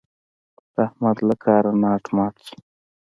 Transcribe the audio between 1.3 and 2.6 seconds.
کاره ناټ مات شو.